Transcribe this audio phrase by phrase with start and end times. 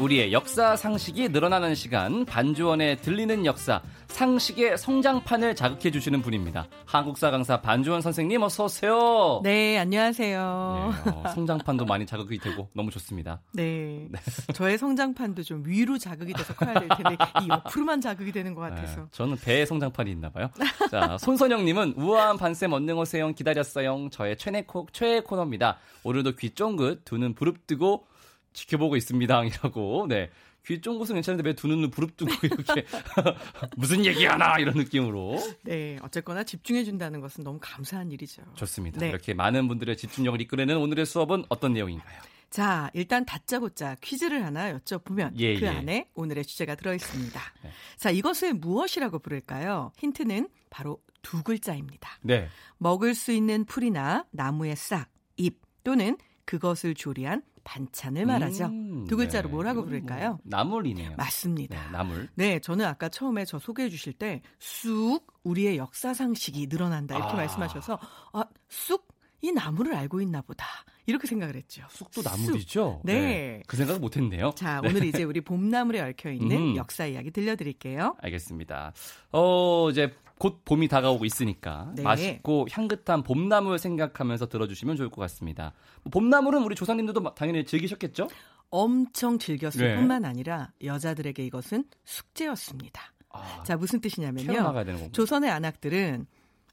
[0.00, 6.66] 우리의 역사 상식이 늘어나는 시간 반주원의 들리는 역사 상식의 성장판을 자극해 주시는 분입니다.
[6.84, 9.40] 한국사 강사 반주원 선생님 어서 오세요.
[9.44, 10.94] 네, 안녕하세요.
[11.04, 13.40] 네, 어, 성장판도 많이 자극이 되고 너무 좋습니다.
[13.52, 14.08] 네.
[14.10, 14.20] 네.
[14.52, 19.02] 저의 성장판도 좀 위로 자극이 돼서 커야 될 텐데 이 옆으로만 자극이 되는 것 같아서.
[19.02, 20.50] 네, 저는 배에 성장판이 있나 봐요.
[20.90, 24.08] 자, 손선영님은 우아한 반쌤 언능 오세요 기다렸어요.
[24.10, 25.78] 저의 최애, 코, 최애 코너입니다.
[26.02, 28.06] 오늘도 귀 쫑긋 두눈 부릅뜨고
[28.54, 30.06] 지켜보고 있습니다.이라고.
[30.08, 30.30] 네.
[30.66, 32.86] 귀 쫑긋은 괜찮은데 왜 두 눈을 부릅뜨고 이렇게
[33.76, 35.38] 무슨 얘기하나 이런 느낌으로.
[35.62, 38.42] 네, 어쨌거나 집중해 준다는 것은 너무 감사한 일이죠.
[38.54, 38.98] 좋습니다.
[39.00, 39.10] 네.
[39.10, 42.18] 이렇게 많은 분들의 집중력을 이끌어내는 오늘의 수업은 어떤 내용인가요?
[42.48, 45.68] 자, 일단 다짜고짜 퀴즈를 하나 여쭤보면 예, 그 예.
[45.68, 47.40] 안에 오늘의 주제가 들어 있습니다.
[47.62, 47.70] 네.
[47.96, 49.92] 자, 이것을 무엇이라고 부를까요?
[49.98, 52.18] 힌트는 바로 두 글자입니다.
[52.22, 52.48] 네.
[52.78, 58.66] 먹을 수 있는 풀이나 나무의 싹, 잎 또는 그것을 조리한 반찬을 말하죠.
[58.66, 59.52] 음, 두 글자로 네.
[59.54, 60.28] 뭐라고 뭐 부를까요?
[60.30, 61.16] 뭐 나물이네요.
[61.16, 61.82] 맞습니다.
[61.86, 62.28] 네, 나물.
[62.34, 67.36] 네, 저는 아까 처음에 저 소개해 주실 때 쑥 우리의 역사 상식이 늘어난다 이렇게 아.
[67.36, 67.98] 말씀하셔서
[68.32, 69.13] 아, 쑥
[69.44, 70.64] 이 나무를 알고 있나 보다.
[71.04, 71.82] 이렇게 생각을 했죠.
[71.90, 73.00] 쑥도 나물이죠?
[73.00, 73.00] 쑥.
[73.04, 73.14] 네.
[73.14, 73.62] 네.
[73.66, 74.52] 그 생각 못 했네요.
[74.56, 74.88] 자, 네.
[74.88, 76.76] 오늘 이제 우리 봄나물에 얽혀 있는 음.
[76.76, 78.16] 역사 이야기 들려드릴게요.
[78.22, 78.94] 알겠습니다.
[79.32, 82.02] 어, 이제 곧 봄이 다가오고 있으니까 네.
[82.02, 85.74] 맛있고 향긋한 봄나물 생각하면서 들어주시면 좋을 것 같습니다.
[86.10, 88.28] 봄나물은 우리 조상님들도 당연히 즐기셨겠죠?
[88.70, 89.96] 엄청 즐겼을 네.
[89.96, 93.12] 뿐만 아니라 여자들에게 이것은 숙제였습니다.
[93.28, 95.10] 아, 자, 무슨 뜻이냐면요.
[95.12, 96.26] 조선의 안악들은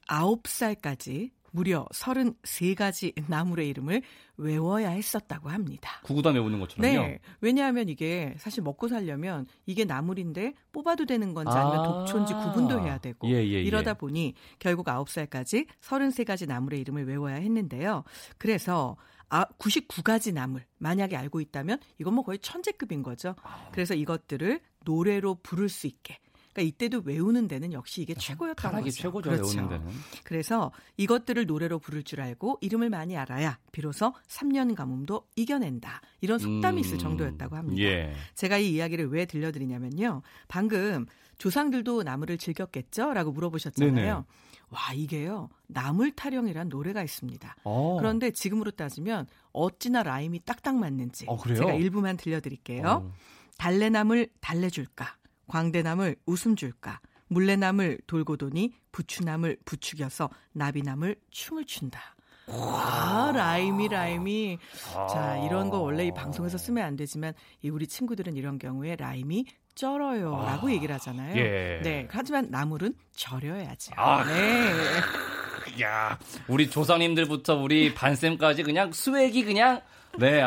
[0.07, 4.01] 9살까지 무려 33가지 나물의 이름을
[4.37, 6.01] 외워야 했었다고 합니다.
[6.03, 7.07] 구구단 외우는 것처럼요?
[7.07, 7.19] 네.
[7.41, 12.97] 왜냐하면 이게 사실 먹고 살려면 이게 나물인데 뽑아도 되는 건지 아니면 아~ 독초인지 구분도 해야
[12.97, 13.61] 되고 예, 예, 예.
[13.61, 18.03] 이러다 보니 결국 9살까지 33가지 나물의 이름을 외워야 했는데요.
[18.37, 18.97] 그래서
[19.29, 23.35] 아, 99가지 나물 만약에 알고 있다면 이건 뭐 거의 천재급인 거죠.
[23.43, 23.69] 아.
[23.71, 26.17] 그래서 이것들을 노래로 부를 수 있게
[26.53, 28.91] 그러니까 이때도 외우는 데는 역시 이게 최고였던 거죠.
[28.91, 29.29] 최고죠.
[29.29, 29.57] 그렇죠.
[29.57, 29.93] 외우는 데는.
[30.23, 36.01] 그래서 이것들을 노래로 부를 줄 알고 이름을 많이 알아야 비로소 3년 가뭄도 이겨낸다.
[36.21, 37.81] 이런 속담이 있을 음, 정도였다고 합니다.
[37.81, 38.13] 예.
[38.35, 40.21] 제가 이 이야기를 왜 들려드리냐면요.
[40.47, 41.05] 방금
[41.37, 43.93] 조상들도 나무를 즐겼겠죠?라고 물어보셨잖아요.
[43.93, 44.11] 네네.
[44.11, 47.55] 와 이게요 나물 타령이란 노래가 있습니다.
[47.63, 47.69] 오.
[47.69, 47.97] 어.
[47.97, 52.83] 그런데 지금으로 따지면 어찌나 라임이 딱딱 맞는지 어, 제가 일부만 들려드릴게요.
[52.83, 52.87] 오.
[52.87, 53.13] 어.
[53.57, 55.17] 달래나물 달래줄까
[55.51, 57.01] 광대나물 웃음 줄까?
[57.27, 61.99] 물레나물 돌고 도니 부추나물 부추겨서 나비나물 춤을 춘다.
[62.47, 64.57] 와, 라임이, 라임이.
[64.95, 65.07] 아.
[65.07, 69.45] 자, 이런 거 원래 이 방송에서 쓰면 안 되지만, 이 우리 친구들은 이런 경우에 라임이
[69.75, 70.31] 쩔어요.
[70.45, 70.71] 라고 아.
[70.71, 71.35] 얘기를 하잖아요.
[71.35, 71.81] 예.
[71.83, 72.07] 네.
[72.09, 73.91] 하지만 나물은 절여야죠.
[73.97, 74.23] 아.
[74.23, 75.81] 네.
[75.83, 79.81] 야, 우리 조상님들부터 우리 반쌤까지 그냥 수액이 그냥,
[80.17, 80.43] 네.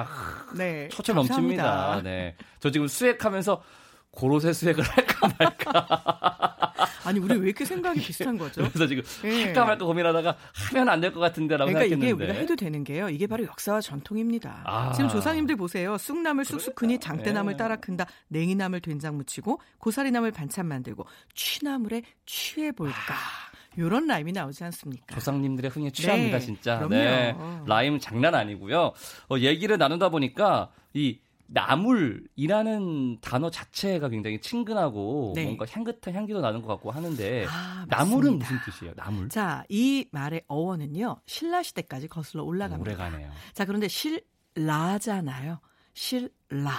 [0.56, 0.88] 네.
[0.88, 2.00] 초철 넘칩니다.
[2.02, 2.36] 네.
[2.58, 3.62] 저 지금 수액하면서,
[4.14, 6.74] 고로쇠 수액을 할까 말까.
[7.04, 8.62] 아니 우리 왜 이렇게 생각이 비슷한 거죠?
[8.72, 9.44] 그래서 지금 네.
[9.44, 10.36] 할까 말까 고민하다가
[10.70, 12.06] 하면 안 될 것 같은데라고 그러니까 생각했는데.
[12.24, 13.08] 이게 우리가 해도 되는 게요.
[13.10, 14.62] 이게 바로 역사와 전통입니다.
[14.64, 14.92] 아.
[14.92, 15.98] 지금 조상님들 보세요.
[15.98, 17.56] 쑥나물 쑥쑥 크니 장대나물 네.
[17.58, 18.06] 따라 큰다.
[18.28, 21.04] 냉이나물 된장 무치고 고사리나물 반찬 만들고
[21.34, 22.94] 취나물에 취해 볼까.
[23.12, 23.54] 아.
[23.76, 25.14] 요런 라임이 나오지 않습니까?
[25.16, 26.76] 조상님들의 흥에 취합니다, 네, 진짜.
[26.78, 26.94] 그럼요.
[26.94, 27.36] 네.
[27.66, 28.92] 라임 장난 아니고요.
[29.28, 35.44] 어, 얘기를 나누다 보니까 이 나물이라는 단어 자체가 굉장히 친근하고 네.
[35.44, 38.94] 뭔가 향긋한 향기도 나는 것 같고 하는데 아, 나물은 무슨 뜻이에요?
[38.96, 39.28] 나물?
[39.28, 41.16] 자, 이 말의 어원은요.
[41.26, 42.90] 신라 시대까지 거슬러 올라갑니다.
[42.90, 43.30] 오래가네요.
[43.52, 45.60] 자, 그런데 실라잖아요.
[45.92, 46.72] 실라.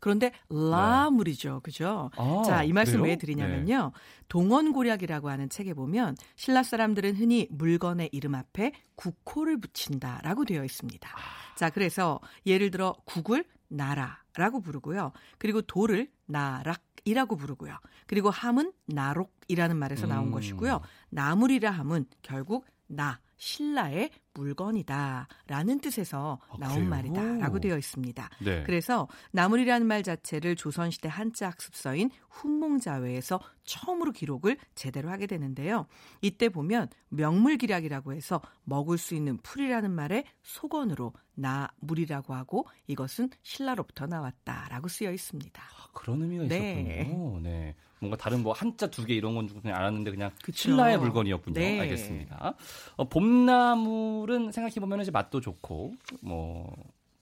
[0.00, 1.54] 그런데 라물이죠.
[1.54, 1.60] 네.
[1.62, 2.10] 그죠?
[2.16, 3.12] 아, 자, 이 말씀 그래요?
[3.12, 3.92] 왜 드리냐면요.
[3.94, 4.00] 네.
[4.28, 11.08] 동원고략이라고 하는 책에 보면 신라 사람들은 흔히 물건의 이름 앞에 국호를 붙인다라고 되어 있습니다.
[11.08, 11.56] 아.
[11.56, 15.12] 자, 그래서 예를 들어 국을 나라라고 부르고요.
[15.38, 17.78] 그리고 돌을 나락이라고 부르고요.
[18.06, 20.32] 그리고 함은 나록이라는 말에서 나온 음.
[20.32, 20.80] 것이고요.
[21.10, 28.28] 나물이라 함은 결국 나 신라의 물건이다 라는 뜻에서 아, 나온 말이다 라고 되어 있습니다.
[28.44, 28.62] 네.
[28.64, 35.86] 그래서 나물이라는 말 자체를 조선시대 한자 학습서인 훈몽자회에서 처음으로 기록을 제대로 하게 되는데요.
[36.20, 44.88] 이때 보면 명물기략이라고 해서 먹을 수 있는 풀이라는 말의 속언으로 나물이라고 하고 이것은 신라로부터 나왔다라고
[44.88, 45.62] 쓰여 있습니다.
[45.62, 47.04] 아, 그런 의미가 네.
[47.06, 47.40] 있었군요.
[47.40, 47.74] 네.
[48.00, 50.56] 뭔가 다른 뭐 한자 두 개 이런 건 그냥 알았는데 그냥 그쵸.
[50.70, 51.54] 신라의 물건이었군요.
[51.54, 51.78] 네.
[51.80, 52.54] 알겠습니다.
[52.96, 55.92] 어, 봄나물은 생각해 보면 이제 맛도 좋고
[56.22, 56.74] 뭐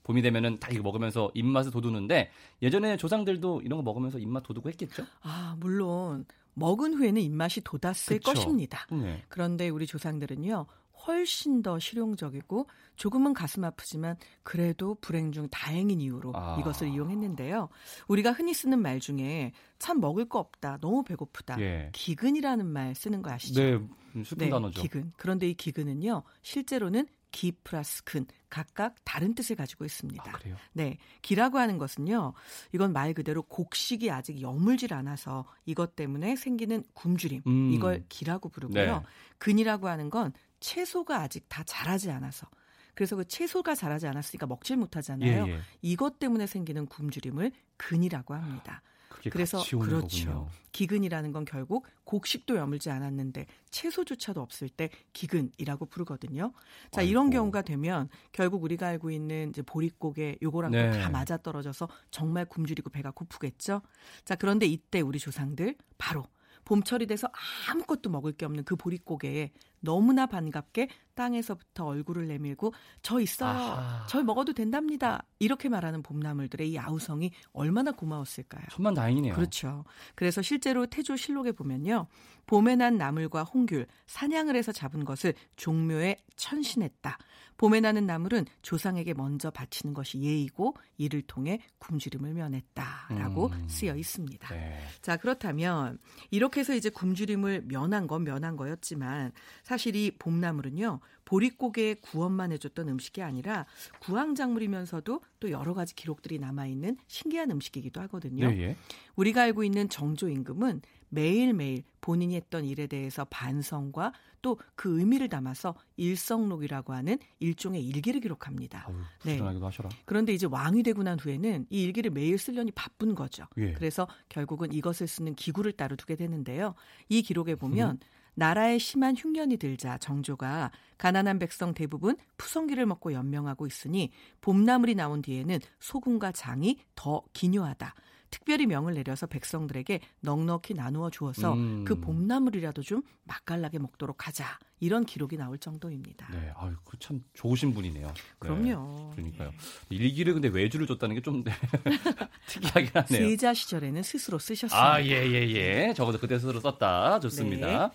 [0.04, 2.30] 봄이 되면은 다 이거 먹으면서 입맛을 돋우는데
[2.62, 5.04] 예전에 조상들도 이런 거 먹으면서 입맛 돋우고 했겠죠?
[5.22, 8.32] 아, 물론 먹은 후에는 입맛이 돋았을 그쵸?
[8.32, 8.86] 것입니다.
[8.90, 9.22] 네.
[9.28, 10.66] 그런데 우리 조상들은요.
[11.06, 12.66] 훨씬 더 실용적이고
[12.96, 16.56] 조금은 가슴 아프지만 그래도 불행 중 다행인 이유로 아.
[16.60, 17.68] 이것을 이용했는데요.
[18.08, 21.90] 우리가 흔히 쓰는 말 중에 참 먹을 거 없다, 너무 배고프다, 예.
[21.92, 23.60] 기근이라는 말 쓰는 거 아시죠?
[23.60, 24.82] 네, 슬픈 네, 단어죠.
[24.82, 25.12] 기근.
[25.16, 30.22] 그런데 이 기근은요, 실제로는 기 플러스 근 각각 다른 뜻을 가지고 있습니다.
[30.26, 30.56] 아, 그래요?
[30.72, 30.98] 네.
[31.22, 32.32] 기라고 하는 것은요.
[32.72, 37.42] 이건 말 그대로 곡식이 아직 여물질 않아서 이것 때문에 생기는 굶주림.
[37.46, 37.72] 음.
[37.72, 38.96] 이걸 기라고 부르고요.
[38.98, 39.02] 네.
[39.38, 42.48] 근이라고 하는 건 채소가 아직 다 자라지 않아서
[42.94, 45.46] 그래서 그 채소가 자라지 않았으니까 먹질 못하잖아요.
[45.46, 45.60] 예, 예.
[45.82, 48.82] 이것 때문에 생기는 굶주림을 근이라고 합니다.
[49.30, 50.26] 그래서 그렇죠.
[50.26, 50.48] 거군요.
[50.72, 56.52] 기근이라는 건 결국 곡식도 여물지 않았는데 채소조차도 없을 때 기근이라고 부르거든요.
[56.90, 57.10] 자, 아이고.
[57.10, 60.90] 이런 경우가 되면 결국 우리가 알고 있는 이제 보릿고개 요거랑 네.
[60.90, 63.82] 다 맞아 떨어져서 정말 굶주리고 배가 고프겠죠.
[64.24, 66.24] 자, 그런데 이때 우리 조상들 바로
[66.64, 67.28] 봄철이 돼서
[67.68, 72.72] 아무것도 먹을 게 없는 그 보릿고개에 너무나 반갑게 땅에서부터 얼굴을 내밀고
[73.02, 73.50] 저 있어요.
[73.50, 74.06] 아하.
[74.08, 75.24] 저 먹어도 된답니다.
[75.40, 78.62] 이렇게 말하는 봄나물들의 이 아우성이 얼마나 고마웠을까요?
[78.70, 79.34] 천만 다행이네요.
[79.34, 79.84] 그렇죠.
[80.14, 82.06] 그래서 실제로 태조 실록에 보면요.
[82.46, 87.18] 봄에 난 나물과 홍귤, 사냥을 해서 잡은 것을 종묘에 천신했다.
[87.58, 93.68] 봄에 나는 나물은 조상에게 먼저 바치는 것이 예의고 이를 통해 굶주림을 면했다라고 음.
[93.68, 94.54] 쓰여 있습니다.
[94.54, 94.80] 네.
[95.02, 95.98] 자 그렇다면
[96.30, 99.32] 이렇게 해서 이제 굶주림을 면한 건 면한 거였지만
[99.68, 103.66] 사실 이 봄나물은요 보릿고개에 구원만 해줬던 음식이 아니라
[104.00, 108.46] 구황작물이면서도 또 여러 가지 기록들이 남아있는 신기한 음식이기도 하거든요.
[108.46, 108.76] 예, 예.
[109.14, 110.80] 우리가 알고 있는 정조 임금은
[111.10, 118.86] 매일매일 본인이 했던 일에 대해서 반성과 또 그 의미를 담아서 일성록이라고 하는 일종의 일기를 기록합니다.
[118.88, 119.40] 아유, 네.
[119.40, 119.88] 하셔라.
[120.04, 123.44] 그런데 이제 왕이 되고 난 후에는 이 일기를 매일 쓰려니 바쁜 거죠.
[123.58, 123.72] 예.
[123.72, 126.74] 그래서 결국은 이것을 쓰는 기구를 따로 두게 되는데요.
[127.08, 127.98] 이 기록에 보면 음.
[128.38, 134.12] 나라에 심한 흉년이 들자 정조가 가난한 백성 대부분 푸성기를 먹고 연명하고 있으니
[134.42, 137.94] 봄나물이 나온 뒤에는 소금과 장이 더 기묘하다.
[138.30, 141.84] 특별히 명을 내려서 백성들에게 넉넉히 나누어 주어서 음.
[141.86, 144.44] 그 봄나물이라도 좀 맛깔나게 먹도록 하자.
[144.80, 146.28] 이런 기록이 나올 정도입니다.
[146.30, 148.06] 네, 아유, 참 좋으신 분이네요.
[148.06, 148.62] 네, 그럼요.
[148.64, 149.50] 네, 그러니까요.
[149.50, 149.96] 예.
[149.96, 151.42] 일기를 근데 외주를 줬다는 게 좀
[152.46, 153.28] 특이하긴 하네요.
[153.30, 154.92] 세자 시절에는 스스로 쓰셨습니다.
[154.94, 155.48] 아, 예, 예,
[155.88, 155.94] 예.
[155.94, 157.20] 적어도 그때 스스로 썼다.
[157.20, 157.88] 좋습니다.
[157.88, 157.94] 네.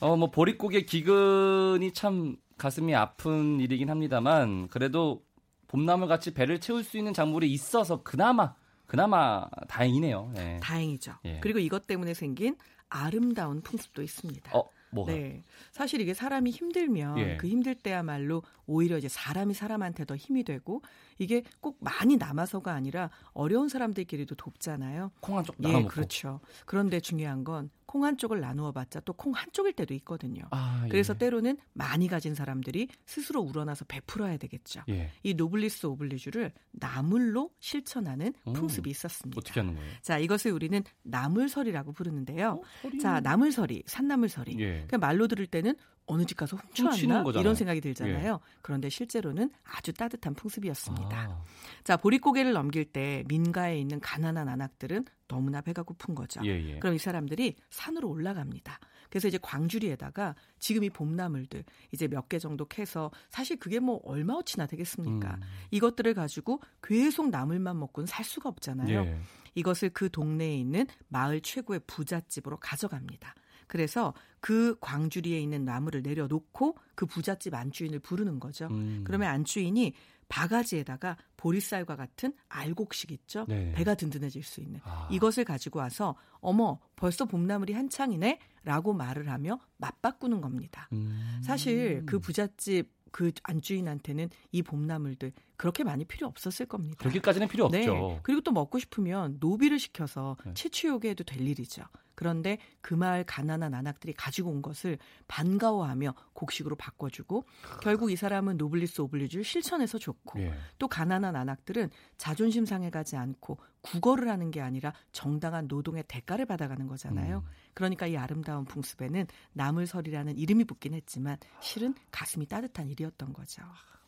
[0.00, 5.22] 어, 뭐, 보릿고개 기근이 참 가슴이 아픈 일이긴 합니다만, 그래도
[5.68, 8.54] 봄나물 같이 배를 채울 수 있는 작물이 있어서 그나마
[8.90, 10.32] 그나마 다행이네요.
[10.34, 10.58] 네.
[10.60, 11.14] 다행이죠.
[11.24, 11.38] 예.
[11.40, 12.56] 그리고 이것 때문에 생긴
[12.88, 14.50] 아름다운 풍습도 있습니다.
[14.52, 15.12] 어, 뭐가?
[15.12, 15.44] 네.
[15.70, 17.36] 사실 이게 사람이 힘들면 예.
[17.36, 20.82] 그 힘들 때야말로 오히려 이제 사람이 사람한테 더 힘이 되고
[21.18, 25.12] 이게 꼭 많이 남아서가 아니라 어려운 사람들끼리도 돕잖아요.
[25.20, 25.84] 콩 한쪽 나눠 먹고.
[25.84, 26.40] 예, 그렇죠.
[26.66, 30.42] 그런데 중요한 건 콩 한쪽을 나누어 봤자 또 콩 한쪽일 때도 있거든요.
[30.50, 30.88] 아, 예.
[30.88, 34.82] 그래서 때로는 많이 가진 사람들이 스스로 우러나서 베풀어야 되겠죠.
[34.88, 35.10] 예.
[35.22, 39.38] 이 노블리스 오블리주를 나물로 실천하는 음, 풍습이 있었습니다.
[39.38, 39.90] 어떻게 하는 거예요?
[40.02, 42.62] 자, 이것을 우리는 나물서리라고 부르는데요.
[42.84, 44.56] 어, 자, 나물서리, 산나물서리.
[44.60, 44.84] 예.
[44.88, 45.74] 그냥 말로 들을 때는
[46.10, 48.32] 어느 집 가서 훔쳐왔나 이런 생각이 들잖아요.
[48.32, 48.38] 예.
[48.62, 51.16] 그런데 실제로는 아주 따뜻한 풍습이었습니다.
[51.16, 51.44] 아.
[51.84, 56.40] 자 보릿고개를 넘길 때 민가에 있는 가난한 안악들은 너무나 배가 고픈 거죠.
[56.44, 56.78] 예, 예.
[56.80, 58.78] 그럼 이 사람들이 산으로 올라갑니다.
[59.08, 64.66] 그래서 이제 광주리에다가 지금 이 봄나물들 이제 몇 개 정도 캐서 사실 그게 뭐 얼마어치나
[64.66, 65.34] 되겠습니까?
[65.34, 65.40] 음.
[65.72, 69.00] 이것들을 가지고 계속 나물만 먹고는 살 수가 없잖아요.
[69.00, 69.18] 예.
[69.56, 73.34] 이것을 그 동네에 있는 마을 최고의 부잣집으로 가져갑니다.
[73.70, 78.66] 그래서 그 광주리에 있는 나무를 내려놓고 그 부잣집 안주인을 부르는 거죠.
[78.66, 79.02] 음.
[79.04, 79.92] 그러면 안주인이
[80.28, 83.44] 바가지에다가 보리쌀과 같은 알곡식 있죠.
[83.48, 83.72] 네.
[83.72, 85.08] 배가 든든해질 수 있는 아.
[85.12, 90.88] 이것을 가지고 와서 어머 벌써 봄나물이 한창이네라고 말을 하며 맞바꾸는 겁니다.
[90.92, 91.40] 음.
[91.44, 96.96] 사실 그 부잣집 그 안주인한테는 이 봄나물들 그렇게 많이 필요 없었을 겁니다.
[96.98, 97.86] 그렇게까지는 필요 네.
[97.86, 98.18] 없죠.
[98.24, 100.54] 그리고 또 먹고 싶으면 노비를 시켜서 네.
[100.54, 101.84] 채취하게 해도 될 일이죠.
[102.20, 107.46] 그런데 그 마을 가난한 아낙들이 가지고 온 것을 반가워하며 곡식으로 바꿔주고
[107.80, 110.52] 결국 이 사람은 노블리스 오블리주를 실천해서 좋고 예.
[110.78, 111.88] 또 가난한 아낙들은
[112.18, 117.38] 자존심 상해가지 않고 구걸을 하는 게 아니라 정당한 노동의 대가를 받아가는 거잖아요.
[117.38, 117.50] 음.
[117.72, 123.62] 그러니까 이 아름다운 풍습에는 나물서리라는 이름이 붙긴 했지만 실은 가슴이 따뜻한 일이었던 거죠.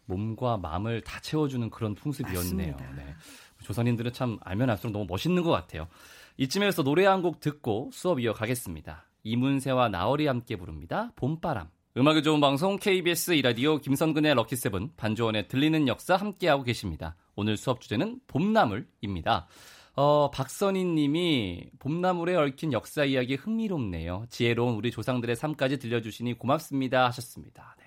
[0.04, 2.76] 몸과 마음을 다 채워주는 그런 풍습이었네요.
[2.94, 3.14] 네.
[3.62, 5.88] 조선인들은 참 알면 알수록 너무 멋있는 것 같아요.
[6.36, 9.06] 이쯤에서 노래 한 곡 듣고 수업 이어가겠습니다.
[9.22, 11.12] 이문세와 나얼이 함께 부릅니다.
[11.16, 11.68] 봄바람.
[11.96, 17.14] 음악이 좋은 방송 KBS 이라디오 김선근의 럭키세븐 반주원의 들리는 역사 함께하고 계십니다.
[17.36, 19.46] 오늘 수업 주제는 봄나물입니다.
[19.94, 24.24] 어, 박선희 님이 봄나물에 얽힌 역사 이야기 흥미롭네요.
[24.30, 27.76] 지혜로운 우리 조상들의 삶까지 들려주시니 고맙습니다 하셨습니다.
[27.78, 27.84] 네.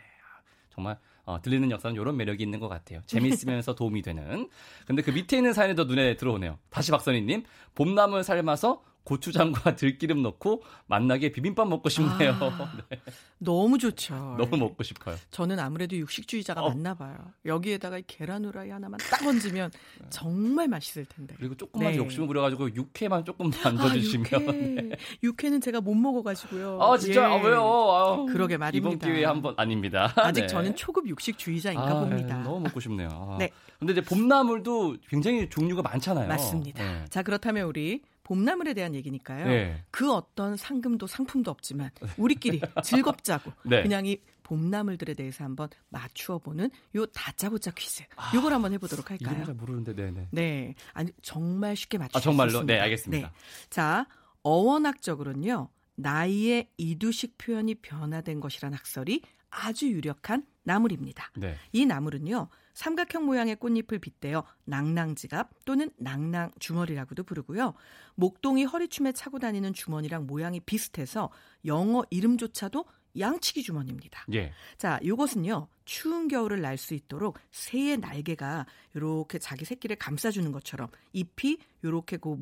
[0.69, 3.01] 정말 어, 들리는 역사는 이런 매력이 있는 것 같아요.
[3.07, 4.49] 재밌으면서 도움이 되는.
[4.85, 6.59] 근데 그 밑에 있는 사연이 더 눈에 들어오네요.
[6.69, 12.31] 다시 박선희님, 봄나물 삶아서 고추장과 들기름 넣고 만나게 비빔밥 먹고 싶네요.
[12.33, 12.99] 아, 네.
[13.37, 14.15] 너무 좋죠.
[14.37, 15.15] 너무 먹고 싶어요.
[15.31, 16.69] 저는 아무래도 육식주의자가 어.
[16.69, 17.15] 맞나 봐요.
[17.45, 20.07] 여기에다가 계란 후라이 하나만 딱 얹으면 네.
[20.09, 21.35] 정말 맛있을 텐데.
[21.37, 21.97] 그리고 조금만 네.
[21.97, 24.25] 욕심을 부려가지고 육회만 조금 얹어주시면.
[24.33, 24.51] 아, 육회.
[24.81, 24.95] 네.
[25.23, 26.81] 육회는 제가 못 먹어가지고요.
[26.81, 27.25] 아 진짜 예.
[27.25, 27.61] 아, 왜요?
[27.63, 28.95] 아, 그러게 말입니다.
[28.95, 30.11] 이번 기회에 한번 아닙니다.
[30.17, 30.47] 아직 네.
[30.47, 32.37] 저는 초급 육식주의자인가 아, 봅니다.
[32.39, 33.09] 너무 먹고 싶네요.
[33.11, 33.37] 아.
[33.37, 33.51] 네.
[33.77, 36.27] 근데 이제 봄나물도 굉장히 종류가 많잖아요.
[36.27, 36.83] 맞습니다.
[36.83, 37.05] 네.
[37.09, 39.45] 자 그렇다면 우리 봄나물에 대한 얘기니까요.
[39.45, 39.83] 네.
[39.91, 43.83] 그 어떤 상금도 상품도 없지만 우리끼리 즐겁자고 네.
[43.83, 48.03] 그냥 이 봄나물들에 대해서 한번 맞추어 보는 요 다짜고짜 퀴즈.
[48.15, 49.31] 아, 요걸 한번 해보도록 할까요?
[49.31, 50.27] 이름 잘 모르는데, 네네.
[50.31, 52.49] 네, 아니 정말 쉽게 맞추실 아, 정말로?
[52.49, 52.73] 수 있습니다.
[52.73, 53.27] 네, 알겠습니다.
[53.27, 53.33] 네.
[53.69, 54.07] 자,
[54.43, 55.69] 어원학적으로는요.
[55.95, 61.31] 나이의 이두식 표현이 변화된 것이란 학설이 아주 유력한 나물입니다.
[61.37, 61.55] 네.
[61.71, 62.49] 이 나물은요.
[62.75, 67.73] 삼각형 모양의 꽃잎을 빗대어 낭낭지갑 또는 낭낭 주머니라고도 부르고요.
[68.15, 71.31] 목동이 허리춤에 차고 다니는 주머니랑 모양이 비슷해서
[71.65, 72.85] 영어 이름조차도
[73.17, 74.25] 양치기 주머니입니다.
[74.33, 74.51] 예.
[74.77, 75.69] 자, 이것은요.
[75.85, 82.35] 추운 겨울을 날 수 있도록 새의 날개가 이렇게 자기 새끼를 감싸주는 것처럼 잎이 이렇게 그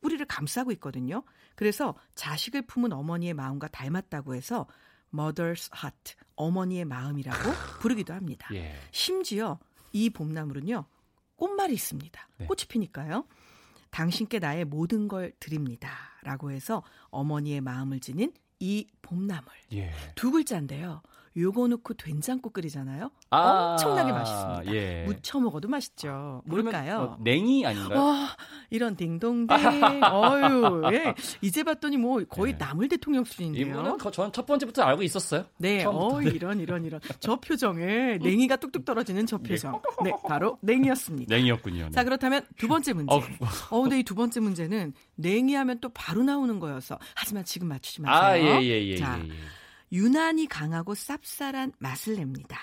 [0.00, 1.24] 뿌리를 감싸고 있거든요.
[1.56, 4.66] 그래서 자식을 품은 어머니의 마음과 닮았다고 해서
[5.12, 8.48] mother's heart, 어머니의 마음이라고 부르기도 합니다.
[8.54, 8.76] 예.
[8.92, 9.58] 심지어
[9.92, 10.84] 이 봄나물은요.
[11.36, 12.28] 꽃말이 있습니다.
[12.38, 12.46] 네.
[12.46, 13.24] 꽃이 피니까요.
[13.90, 15.90] 당신께 나의 모든 걸 드립니다.
[16.22, 19.46] 라고 해서 어머니의 마음을 지닌 이 봄나물.
[19.72, 19.92] 예.
[20.14, 21.02] 두 글자인데요.
[21.36, 23.10] 요거 넣고 된장국 끓이잖아요.
[23.30, 24.74] 아, 엄청나게 맛있습니다.
[24.74, 25.04] 예.
[25.06, 26.42] 무쳐 먹어도 맛있죠.
[26.44, 27.16] 뭘까요?
[27.16, 27.98] 어, 냉이 아닌가요?
[27.98, 28.36] 와,
[28.68, 29.56] 이런 딩동댕.
[30.04, 31.14] 어유, 예.
[31.40, 32.58] 이제 봤더니 뭐 거의 네.
[32.58, 33.66] 나물 대통령 수준인데요.
[33.66, 35.46] 이분은 전첫 번째부터 알고 있었어요.
[35.56, 39.80] 네, 어, 이런 이런 이런 저 표정에 냉이가 뚝뚝 떨어지는 저 표정.
[40.04, 41.34] 네, 바로 냉이였습니다.
[41.34, 41.84] 냉이였군요.
[41.84, 41.90] 네.
[41.90, 43.14] 자, 그렇다면 두 번째 문제.
[43.14, 43.22] 어,
[43.70, 48.20] 어 근데 이 두 번째 문제는 냉이하면 또 바로 나오는 거여서 하지만 지금 맞추지 마세요.
[48.20, 48.96] 아, 예, 예, 예.
[48.96, 49.34] 자, 예, 예.
[49.92, 52.58] 유난히 강하고 쌉쌀한 맛을 냅니다.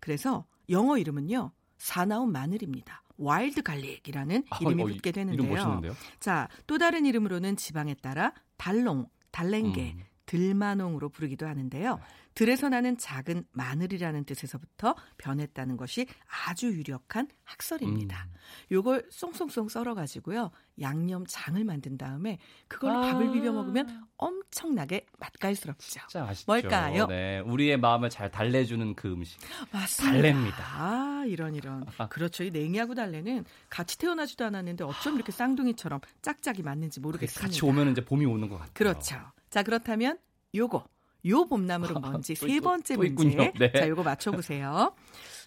[0.00, 1.52] 그래서 영어 이름은요.
[1.78, 3.02] 사나운 마늘입니다.
[3.16, 5.94] wild garlic이라는 아, 이름이 어, 붙게 되는데요.
[6.20, 10.04] 자, 또 다른 이름으로는 지방에 따라 달롱, 달랭게, 음.
[10.30, 11.98] 들마농으로 부르기도 하는데요.
[12.34, 16.06] 들에서 나는 작은 마늘이라는 뜻에서부터 변했다는 것이
[16.46, 18.28] 아주 유력한 학설입니다.
[18.30, 18.36] 음.
[18.70, 20.52] 요걸 송송송 썰어 가지고요.
[20.80, 23.12] 양념장을 만든 다음에 그걸로 아.
[23.12, 25.84] 밥을 비벼 먹으면 엄청나게 맛깔스럽죠.
[25.84, 26.44] 진짜 맛있죠.
[26.46, 27.08] 뭘까요?
[27.08, 29.40] 네, 우리의 마음을 잘 달래주는 그 음식.
[29.72, 30.14] 맞습니다.
[30.14, 30.64] 달래입니다.
[30.64, 31.84] 아, 이런 이런.
[32.08, 32.44] 그렇죠.
[32.44, 37.48] 이 냉이하고 달래는 같이 태어나지도 않았는데 어쩜 이렇게 쌍둥이처럼 짝짝이 맞는지 모르겠습니다.
[37.48, 38.72] 같이 오면 이제 봄이 오는 것 같아요.
[38.74, 39.16] 그렇죠.
[39.50, 40.18] 자, 그렇다면
[40.54, 40.84] 요거
[41.26, 43.52] 요 봄나물은 뭔지 세 번째 문제.
[43.58, 43.72] 네.
[43.72, 44.94] 자, 요거 맞춰 보세요.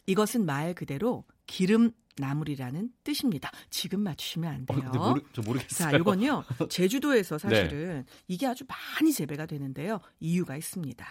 [0.05, 3.49] 이것은 말 그대로 기름 나물이라는 뜻입니다.
[3.69, 4.91] 지금 맞추시면 안 돼요.
[4.95, 5.91] 어, 모르, 저 모르겠어요.
[5.91, 6.43] 자, 이건요.
[6.69, 8.13] 제주도에서 사실은 네.
[8.27, 9.99] 이게 아주 많이 재배가 되는데요.
[10.19, 11.05] 이유가 있습니다.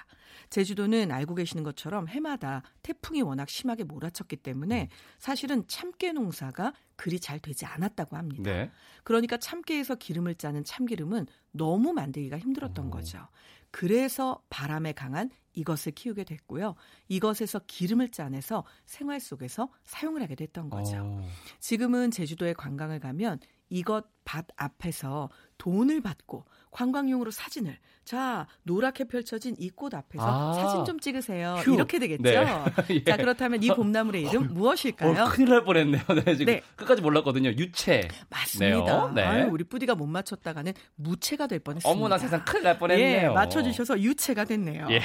[0.50, 4.96] 제주도는 알고 계시는 것처럼 해마다 태풍이 워낙 심하게 몰아쳤기 때문에 음.
[5.18, 8.42] 사실은 참깨 농사가 그리 잘 되지 않았다고 합니다.
[8.44, 8.70] 네.
[9.02, 12.90] 그러니까 참깨에서 기름을 짜는 참기름은 너무 만들기가 힘들었던 오.
[12.90, 13.26] 거죠.
[13.72, 16.76] 그래서 바람에 강한 이것을 키우게 됐고요.
[17.08, 20.96] 이것에서 기름을 짜내서 생활 속에서 사용을 하게 됐던 거죠.
[20.98, 21.22] 오.
[21.58, 23.40] 지금은 제주도에 관광을 가면
[23.72, 30.84] 이것 밭 앞에서 돈을 받고 관광용으로 사진을 자 노랗게 펼쳐진 이 꽃 앞에서 아, 사진
[30.84, 31.54] 좀 찍으세요.
[31.64, 31.74] 휴.
[31.74, 32.22] 이렇게 되겠죠.
[32.22, 32.46] 네.
[32.90, 33.04] 예.
[33.04, 35.22] 자 그렇다면 이 봄나물의 이름 어, 무엇일까요?
[35.24, 36.02] 어, 큰일 날 뻔했네요.
[36.24, 36.62] 네, 지금 네.
[36.76, 37.48] 끝까지 몰랐거든요.
[37.50, 38.08] 유채.
[38.28, 39.10] 맞습니다.
[39.14, 39.22] 네.
[39.22, 41.90] 아유, 우리 뿌디가 못 맞췄다가는 무채가 될 뻔했습니다.
[41.90, 43.30] 어머나 세상 큰일 날 뻔했네요.
[43.30, 44.86] 예, 맞춰주셔서 유채가 됐네요.
[44.90, 45.00] 예.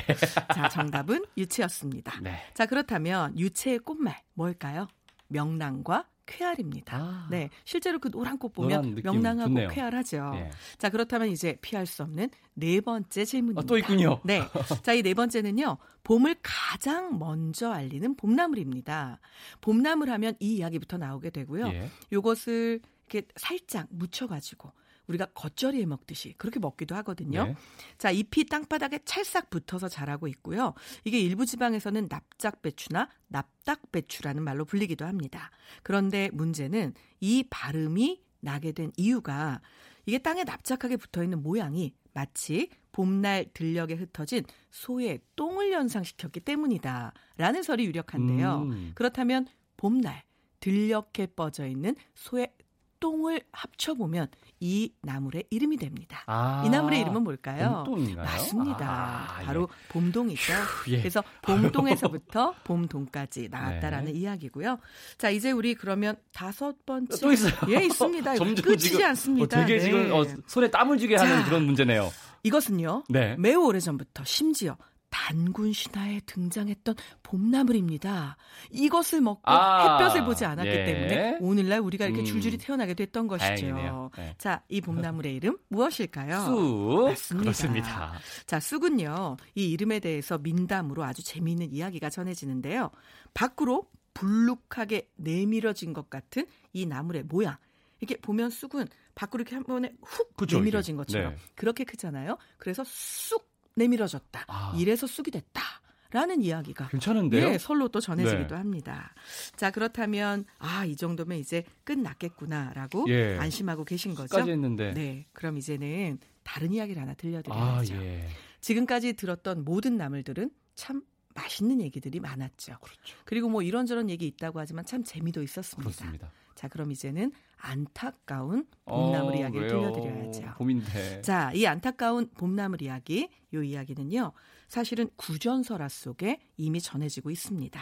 [0.53, 2.19] 자 정답은 유채였습니다.
[2.21, 2.41] 네.
[2.53, 4.87] 자 그렇다면 유채의 꽃말 뭘까요?
[5.29, 6.97] 명랑과 쾌활입니다.
[6.97, 7.27] 아.
[7.31, 9.69] 네, 실제로 그 노란 꽃 보면 명랑하고 좋네요.
[9.69, 10.31] 쾌활하죠.
[10.35, 10.51] 예.
[10.77, 13.61] 자, 그렇다면 이제 피할 수 없는 네 번째 질문입니다.
[13.61, 14.19] 아, 또 있군요.
[14.23, 14.41] 네,
[14.83, 15.77] 자, 이 네 번째는요.
[16.03, 19.19] 봄을 가장 먼저 알리는 봄나물입니다.
[19.61, 21.67] 봄나물 하면 이 이야기부터 나오게 되고요.
[21.69, 21.89] 예.
[22.11, 24.71] 요것을 이렇게 살짝 묻혀가지고
[25.07, 27.45] 우리가 겉절이에 먹듯이 그렇게 먹기도 하거든요.
[27.45, 27.55] 네.
[27.97, 30.73] 자, 잎이 땅바닥에 찰싹 붙어서 자라고 있고요.
[31.03, 35.51] 이게 일부 지방에서는 납작배추나 납딱배추라는 말로 불리기도 합니다.
[35.83, 39.61] 그런데 문제는 이 발음이 나게 된 이유가
[40.05, 47.13] 이게 땅에 납작하게 붙어 있는 모양이 마치 봄날 들녘에 흩어진 소의 똥을 연상시켰기 때문이다.
[47.37, 48.61] 라는 설이 유력한데요.
[48.63, 48.91] 음.
[48.95, 50.23] 그렇다면 봄날
[50.59, 52.51] 들녘에 뻗어 있는 소의
[52.99, 54.27] 똥을 합쳐보면
[54.59, 56.23] 이 나물의 이름이 됩니다.
[56.27, 57.83] 아, 이 나물의 이름은 뭘까요?
[57.85, 58.25] 봄동인가요?
[58.25, 58.89] 맞습니다.
[58.89, 59.89] 아, 바로 예.
[59.89, 60.53] 봄동이죠.
[60.89, 60.99] 예.
[60.99, 64.19] 그래서 봄동에서부터 봄동까지 나왔다라는 네.
[64.19, 64.79] 이야기고요.
[65.17, 67.53] 자, 이제 우리 그러면 다섯 번째 또 있어요.
[67.69, 68.35] 예, 있습니다.
[68.37, 69.59] 점점 끝이지 지금, 않습니다.
[69.59, 69.85] 어, 되게 네.
[69.85, 72.11] 지금 어, 손에 땀을 쥐게 하는 그런 문제네요.
[72.43, 73.03] 이것은요.
[73.09, 73.35] 네.
[73.37, 74.77] 매우 오래전부터 심지어
[75.17, 78.37] 단군 신화에 등장했던 봄나물입니다.
[78.69, 80.85] 이것을 먹고 아, 햇볕을 보지 않았기 예.
[80.85, 82.25] 때문에 오늘날 우리가 이렇게 음.
[82.25, 84.11] 줄줄이 태어나게 됐던 것이죠.
[84.15, 84.35] 네.
[84.37, 86.45] 자, 이 봄나물의 이름 무엇일까요?
[86.45, 87.05] 쑥.
[87.09, 87.41] 맞습니다.
[87.41, 88.13] 그렇습니다.
[88.45, 89.37] 자, 쑥은요.
[89.55, 92.91] 이 이름에 대해서 민담으로 아주 재미있는 이야기가 전해지는데요.
[93.33, 97.57] 밖으로 불룩하게 내밀어진 것 같은 이 나물의 모양.
[97.99, 101.37] 이렇게 보면 쑥은 밖으로 이렇게 한 번에 훅 그쵸, 내밀어진 것처럼 네.
[101.55, 102.37] 그렇게 크잖아요.
[102.57, 104.45] 그래서 쑥 내밀어졌다.
[104.47, 104.73] 아.
[104.77, 105.61] 이래서 쑥이 됐다.
[106.09, 107.49] 라는 이야기가 괜찮은데요?
[107.49, 108.55] 예, 설로 또 전해지기도 네.
[108.55, 109.13] 합니다.
[109.57, 113.37] 자 그렇다면 아 이 정도면 이제 끝났겠구나라고 예.
[113.37, 114.35] 안심하고 계신 거죠?
[114.37, 114.93] 까지 했는데.
[114.93, 117.93] 네, 그럼 이제는 다른 이야기를 하나 들려드려야죠.
[117.93, 118.29] 아, 예.
[118.61, 121.01] 지금까지 들었던 모든 나물들은 참
[121.35, 122.77] 맛있는 얘기들이 많았죠.
[122.81, 123.17] 그렇죠.
[123.25, 125.89] 그리고 뭐 이런저런 얘기 있다고 하지만 참 재미도 있었습니다.
[125.91, 126.31] 그렇습니다.
[126.57, 129.91] 자, 그럼 이제는 안타까운 봄나물 어, 이야기를 왜요?
[129.91, 130.55] 들려드려야죠.
[130.57, 131.21] 봄인데.
[131.21, 134.31] 자, 이 안타까운 봄나물 이야기, 요 이야기는요.
[134.67, 137.79] 사실은 구전설화 속에 이미 전해지고 있습니다.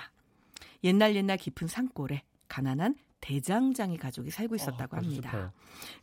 [0.84, 5.32] 옛날 옛날 깊은 산골에 가난한 대장장이 가족이 살고 아, 있었다고 아, 합니다.
[5.32, 5.52] 슬퍼요.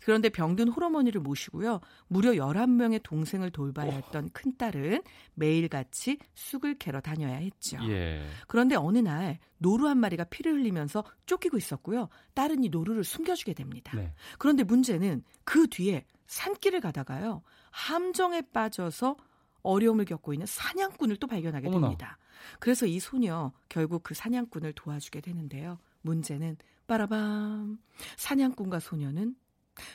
[0.00, 1.80] 그런데 병든 홀어머니를 모시고요.
[2.08, 5.02] 무려 11명의 동생을 돌봐야 했던 큰딸은
[5.34, 7.78] 매일같이 쑥을 캐러 다녀야 했죠.
[7.88, 8.26] 예.
[8.48, 12.08] 그런데 어느 날 노루 한 마리가 피를 흘리면서 쫓기고 있었고요.
[12.34, 13.96] 딸은 이 노루를 숨겨주게 됩니다.
[13.96, 14.12] 네.
[14.38, 17.42] 그런데 문제는 그 뒤에 산길을 가다가요.
[17.70, 19.16] 함정에 빠져서
[19.62, 21.86] 어려움을 겪고 있는 사냥꾼을 또 발견하게 됩니다.
[21.86, 22.18] 어머나.
[22.58, 25.78] 그래서 이 소녀 결국 그 사냥꾼을 도와주게 되는데요.
[26.02, 26.56] 문제는
[26.86, 27.78] 빠라밤.
[28.16, 29.36] 사냥꾼과 소녀는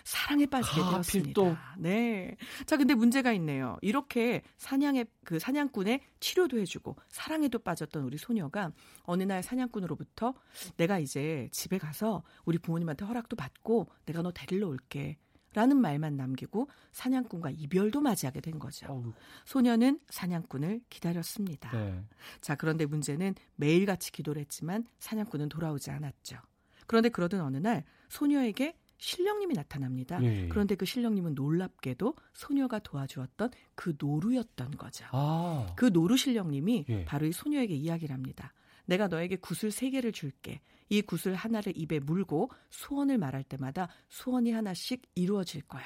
[0.04, 1.34] 사랑에 빠지게 아, 되었습니다.
[1.34, 1.56] 또.
[1.78, 2.36] 네.
[2.66, 3.78] 자, 근데 문제가 있네요.
[3.82, 8.72] 이렇게 사냥의 그 사냥꾼의 치료도 해주고 사랑에도 빠졌던 우리 소녀가
[9.04, 10.34] 어느 날 사냥꾼으로부터
[10.78, 15.18] 내가 이제 집에 가서 우리 부모님한테 허락도 받고 내가 너 데리러 올게.
[15.58, 18.86] 라는 말만 남기고 사냥꾼과 이별도 맞이하게 된 거죠.
[18.92, 19.14] 어우.
[19.46, 21.72] 소녀는 사냥꾼을 기다렸습니다.
[21.72, 22.04] 네.
[22.42, 26.38] 자, 그런데 문제는 매일같이 기도를 했지만 사냥꾼은 돌아오지 않았죠.
[26.86, 30.20] 그런데 그러던 어느 날 소녀에게 신령님이 나타납니다.
[30.22, 30.48] 예, 예.
[30.48, 35.06] 그런데 그 신령님은 놀랍게도 소녀가 도와주었던 그 노루였던 거죠.
[35.12, 35.74] 아.
[35.76, 37.06] 그 노루 신령님이 예.
[37.06, 38.54] 바로 이 소녀에게 이야기를 합니다.
[38.88, 40.62] 내가 너에게 구슬 세 개를 줄게.
[40.90, 45.84] 이 구슬 하나를 입에 물고 소원을 말할 때마다 소원이 하나씩 이루어질 거야.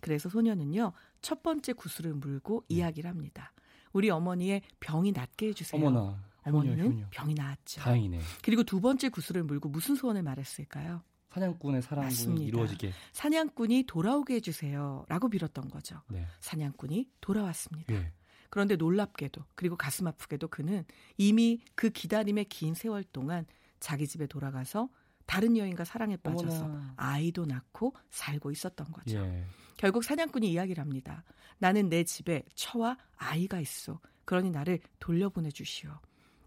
[0.00, 0.92] 그래서 소녀는요,
[1.22, 2.76] 첫 번째 구슬을 물고 네.
[2.76, 3.52] 이야기를 합니다.
[3.92, 5.80] 우리 어머니의 병이 낫게 해주세요.
[5.80, 6.22] 어머나.
[6.44, 7.06] 어머니는 효녀, 효녀.
[7.10, 7.80] 병이 나았죠.
[7.80, 8.20] 다행이네.
[8.42, 11.02] 그리고 두 번째 구슬을 물고 무슨 소원을 말했을까요?
[11.30, 12.92] 사냥꾼의 사랑이 이루어지게.
[13.12, 16.00] 사냥꾼이 돌아오게 해주세요 라고 빌었던 거죠.
[16.08, 16.26] 네.
[16.40, 17.92] 사냥꾼이 돌아왔습니다.
[17.92, 18.12] 네.
[18.54, 20.84] 그런데 놀랍게도 그리고 가슴 아프게도 그는
[21.18, 23.46] 이미 그 기다림의 긴 세월 동안
[23.80, 24.88] 자기 집에 돌아가서
[25.26, 26.94] 다른 여인과 사랑에 빠져서 어머나.
[26.96, 29.18] 아이도 낳고 살고 있었던 거죠.
[29.18, 29.44] 예.
[29.76, 31.24] 결국 사냥꾼이 이야기를 합니다.
[31.58, 33.98] 나는 내 집에 처와 아이가 있어.
[34.24, 35.90] 그러니 나를 돌려보내 주시오.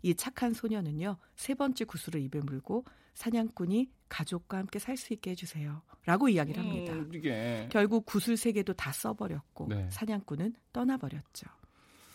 [0.01, 5.81] 이 착한 소녀는요, 세 번째 구슬을 입에 물고 사냥꾼이 가족과 함께 살 수 있게 해주세요.
[6.05, 6.93] 라고 이야기를 합니다.
[6.93, 7.67] 음.
[7.69, 9.89] 결국 구슬 세 개도 다 써버렸고, 네.
[9.91, 11.47] 사냥꾼은 떠나버렸죠.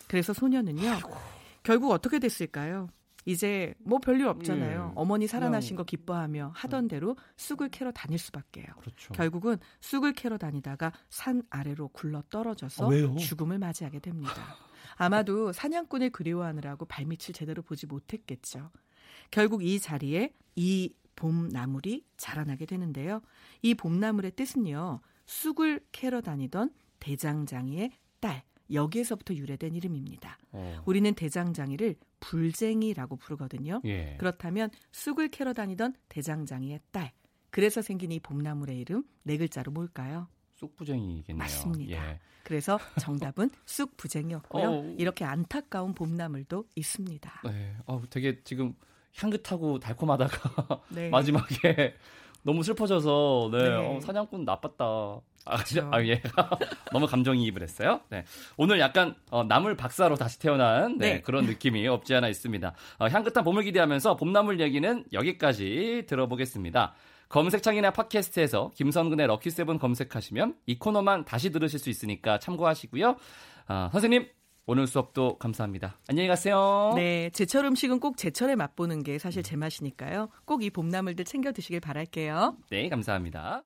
[0.07, 1.15] 그래서 소녀는요, 아이고.
[1.63, 2.89] 결국 어떻게 됐을까요?
[3.25, 4.89] 이제 뭐 별일 없잖아요.
[4.89, 4.93] 예.
[4.95, 8.65] 어머니 살아나신 거 기뻐하며 하던 대로 쑥을 캐러 다닐 수밖에요.
[8.81, 9.13] 그렇죠.
[9.13, 14.33] 결국은 쑥을 캐러 다니다가 산 아래로 굴러 떨어져서 아, 죽음을 맞이하게 됩니다.
[14.97, 18.71] 아마도 사냥꾼을 그리워하느라고 발밑을 제대로 보지 못했겠죠.
[19.31, 23.21] 결국 이 자리에 이 봄나물이 자라나게 되는데요.
[23.61, 24.99] 이 봄나물의 뜻은요.
[25.25, 30.37] 쑥을 캐러 다니던 대장장이의 딸 여기에서부터 유래된 이름입니다.
[30.51, 30.81] 어.
[30.85, 33.81] 우리는 대장장이를 불쟁이라고 부르거든요.
[33.85, 34.15] 예.
[34.19, 37.11] 그렇다면 쑥을 캐러 다니던 대장장이의 딸.
[37.49, 40.27] 그래서 생긴 이 봄나물의 이름 네 글자로 뭘까요?
[40.55, 41.37] 쑥부쟁이겠네요.
[41.37, 42.11] 맞습니다.
[42.11, 42.19] 예.
[42.43, 44.69] 그래서 정답은 쑥부쟁이였고요.
[44.69, 44.95] 어.
[44.97, 47.41] 이렇게 안타까운 봄나물도 있습니다.
[47.45, 47.75] 네.
[47.85, 48.75] 어, 되게 지금
[49.15, 51.09] 향긋하고 달콤하다가 네.
[51.11, 51.95] 마지막에
[52.43, 53.69] 너무 슬퍼져서 네.
[53.69, 53.75] 네.
[53.75, 55.21] 어, 사냥꾼 나빴다.
[55.45, 55.89] 아, 그렇죠.
[55.91, 56.21] 아, 예.
[56.91, 58.01] 너무 감정이입을 했어요.
[58.09, 58.23] 네.
[58.57, 61.21] 오늘 약간 어, 나물 박사로 다시 태어난 네, 네.
[61.21, 62.73] 그런 느낌이 없지 않아 있습니다.
[62.99, 66.93] 어, 향긋한 봄을 기대하면서 봄나물 얘기는 여기까지 들어보겠습니다.
[67.29, 73.15] 검색창이나 팟캐스트에서 김선근의 럭키세븐 검색하시면 이 코너만 다시 들으실 수 있으니까 참고하시고요.
[73.67, 74.27] 아, 선생님
[74.65, 75.97] 오늘 수업도 감사합니다.
[76.07, 76.93] 안녕히 가세요.
[76.95, 80.29] 네, 제철 음식은 꼭 제철에 맛보는 게 사실 제 맛이니까요.
[80.45, 82.55] 꼭 이 봄나물들 챙겨 드시길 바랄게요.
[82.69, 83.63] 네, 감사합니다.